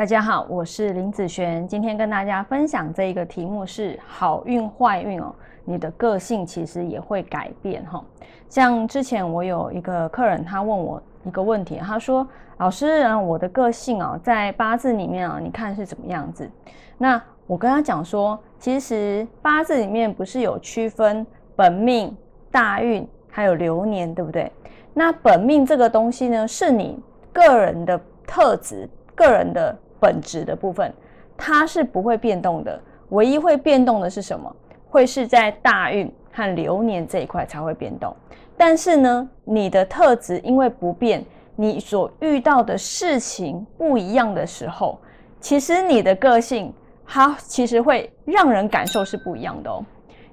[0.00, 5.30] 大家好，我是林子璇，今天跟大家分享这一个题目是好运坏运哦，
[5.62, 8.02] 你的个性其实也会改变哈。
[8.48, 16.50] 像之前我有一个客人，他问我一个问题，他说：“老师，啊，我的个性啊，在八字里面啊，你看是怎么样子？”
[16.96, 22.16] 那我跟他讲说，其实八字里面不是有区分本命、
[22.50, 24.50] 大运还有流年，对不对？
[24.94, 26.98] 那本命这个东西呢，是你
[27.34, 30.92] 个人的特质、个人的本质的部分，
[31.36, 32.80] 它是不会变动的。
[33.10, 34.54] 唯一会变动的是什么？
[34.88, 38.14] 会是在大运和流年这一块才会变动。
[38.56, 41.24] 但是呢，你的特质因为不变，
[41.56, 44.98] 你所遇到的事情不一样的时候，
[45.40, 46.72] 其实你的个性
[47.06, 49.84] 它其实会让人感受是不一样的哦。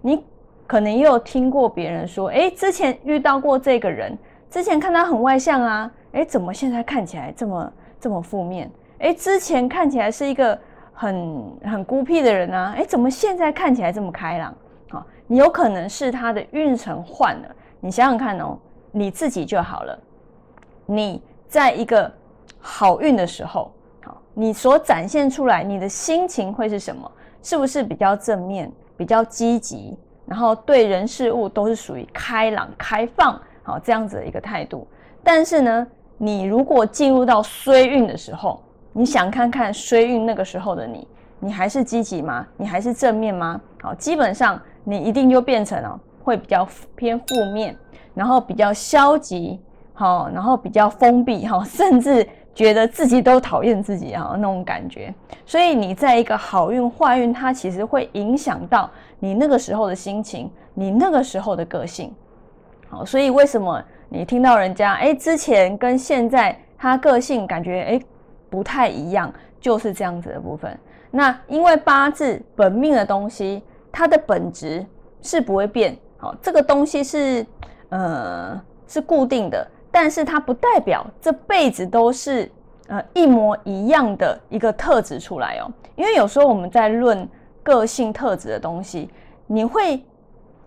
[0.02, 0.24] 你
[0.66, 4.18] 可能也有听过别人说，诶，之前遇到过这个人。
[4.50, 8.72] 之前看他很外向啊，哎，怎么现在看起来这么这么负面？
[9.00, 10.58] 哎，之前看起来是一个
[10.94, 14.56] 很很孤僻的人啊，哎，怎么现在看起来这么开朗？
[14.90, 17.56] 好，你有可能是他的运程换了。
[17.80, 18.58] 你想想看哦，
[18.92, 20.00] 你自己就好了。
[20.86, 22.12] 你在一个
[22.60, 23.72] 好运的时候，
[24.04, 27.12] 好，你所展现出来你的心情会是什么？
[27.44, 29.98] 是不是比较正面、比较积极？
[30.26, 33.40] 然后对人事物都是属于开朗、开放？
[33.64, 34.88] 好，这样子的一个态度。
[35.24, 38.62] 但是呢，你如果进入到衰运的时候，
[38.98, 41.08] 你想看看衰运那个时候的你，
[41.40, 42.48] 你还是积极吗？
[42.58, 43.62] 你还是正面吗？
[43.80, 47.78] 好，基本上你一定就变成了会比较偏负面，
[48.16, 49.60] 然后比较消极，
[49.94, 55.14] 好，然后比较封闭，哈，甚至觉得自己都讨厌自己啊那种感觉。
[55.46, 58.90] 所以你在一个好运坏运，它其实会影响到
[59.20, 62.12] 你那个时候的心情，你那个时候的个性。
[62.90, 68.02] 好，所以为什么你听到人家哎之前跟现在他个性感觉哎
[68.50, 70.78] 不太一样，就是这样子的部分。
[71.12, 74.86] 那因为八字本命的东西，它的本质
[75.22, 75.98] 是不会变。
[76.18, 77.46] 好，这个东西是
[77.90, 82.52] 呃是固定的，但是它不代表这辈子都是
[82.88, 85.72] 呃一模一样的一个特质出来哦。
[85.96, 87.28] 因为有时候我们在论
[87.64, 89.10] 个性特质的东西，
[89.46, 90.04] 你会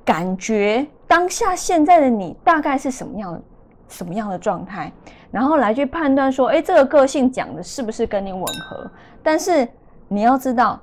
[0.04, 0.86] 感觉。
[1.06, 3.42] 当下现在的你大概是什么样的
[3.90, 4.90] 什么样的状态，
[5.30, 8.90] 然后来去判断说，哎，这个个性讲的是不是跟你吻合？
[9.22, 9.68] 但是
[10.08, 10.80] 你要知道，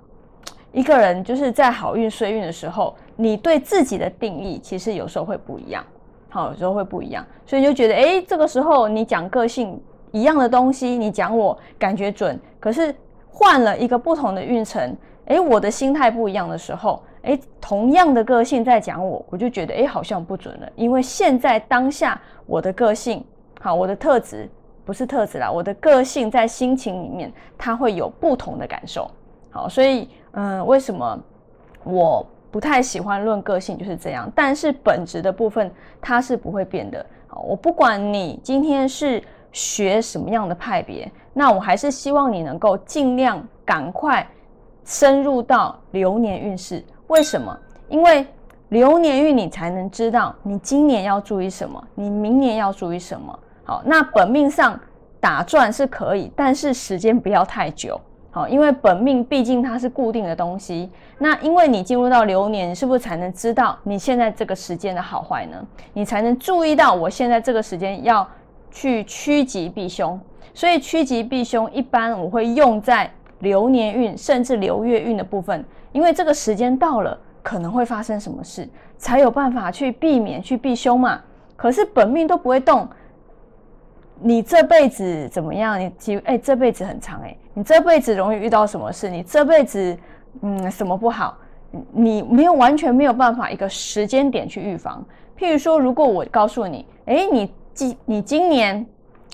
[0.71, 5.83] 一个人就是在好运衰运的时候，你对自己的定义其实有时候会不一样，
[6.29, 9.81] 好，有时候会不一样，所以就觉得，哎，这个时候你讲个性
[10.11, 12.93] 一样的东西，你讲我感觉准，可是
[13.31, 14.95] 换了一个不同的运程，
[15.27, 17.01] 哎，我的心态不一样的时候。
[17.23, 20.69] 哎，同样的个性在讲我，我就觉得哎，好像不准了。
[20.75, 23.21] 因为现在当下我的个性，
[23.59, 24.49] 好，我的特质
[24.85, 29.11] 不是特质啦，我的个性在心情里面，它会有不同的感受。
[29.49, 31.19] 好，所以嗯，为什么
[31.83, 34.31] 我不太喜欢论个性就是这样？
[34.33, 37.05] 但是本质的部分它是不会变的。
[37.27, 39.21] 好，我不管你今天是
[39.51, 44.25] 学什么样的派别，那我还是希望你能够尽量赶快
[44.87, 46.81] 深入到流年运势。
[47.07, 47.55] 为什么？
[47.89, 48.25] 因为
[48.69, 53.37] 流年运你才能知道你今年要注意什么，你明年要注意什么。
[53.65, 54.79] 好，那本命上
[55.19, 57.99] 打转是可以，但是时间不要太久。
[58.31, 60.89] 好，因为本命毕竟它是固定的东西。
[61.17, 65.57] 那因为你进入到流年，是不是才能知道你现在这个时间的好坏呢？
[65.91, 68.25] 你才能注意到我现在这个时间要
[68.71, 70.17] 去趋吉避凶。
[70.53, 75.63] 所以趋吉避凶一般我会用在流年运甚至流月运的部分。
[75.91, 78.67] 因为这个时间到了，可能会发生什么事，
[78.97, 81.21] 才有办法去避免、去避凶嘛。
[81.55, 82.87] 可是本命都不会动，
[84.19, 85.79] 你这辈子怎么样？
[85.79, 89.09] 你其哎，这辈子很长哎，你这辈子容易遇到什么事？
[89.09, 89.97] 你这辈子
[90.41, 91.35] 嗯什么不好？
[91.91, 95.03] 你没有完全没有办法一个时间点去预防。
[95.37, 98.85] 譬如说，如果我告诉你，哎，你今你今年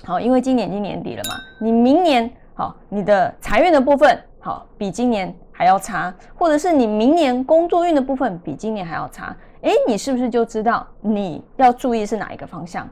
[0.04, 5.34] 好，因为今年已经年底了嘛，你明年好，你的财运的部分好，比今年。
[5.56, 12.90] 还要差，或者是你明年工作运的部分比今年还要差，诶，你是不是就知道你要注意是哪一个方向，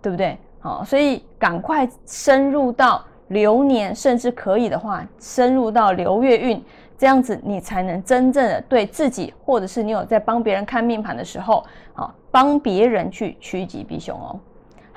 [0.00, 0.38] 对不对？
[0.60, 6.64] 好，所以赶快深入到流年，甚至可以的话，深入到流月运，
[6.96, 11.62] 这样子你才能真正的对自己，或者是你有在帮别人看命盘的时候，
[11.92, 14.40] 好，帮别人去趋吉避凶哦。